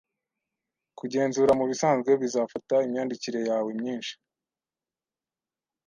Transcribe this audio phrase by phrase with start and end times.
[0.99, 4.13] Kugenzura mubisanzwe bizafata imyandikire yawe myinshi